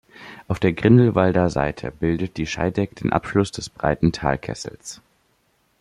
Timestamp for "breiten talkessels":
3.69-4.99